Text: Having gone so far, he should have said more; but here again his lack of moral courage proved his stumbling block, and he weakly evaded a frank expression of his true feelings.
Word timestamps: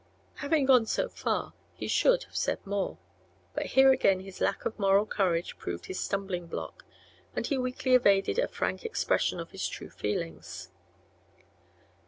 Having 0.37 0.65
gone 0.65 0.87
so 0.87 1.07
far, 1.07 1.53
he 1.75 1.87
should 1.87 2.23
have 2.23 2.35
said 2.35 2.65
more; 2.65 2.97
but 3.53 3.67
here 3.67 3.91
again 3.91 4.19
his 4.21 4.41
lack 4.41 4.65
of 4.65 4.79
moral 4.79 5.05
courage 5.05 5.59
proved 5.59 5.85
his 5.85 5.99
stumbling 5.99 6.47
block, 6.47 6.83
and 7.35 7.45
he 7.45 7.57
weakly 7.59 7.93
evaded 7.93 8.39
a 8.39 8.47
frank 8.47 8.83
expression 8.83 9.39
of 9.39 9.51
his 9.51 9.67
true 9.67 9.91
feelings. 9.91 10.71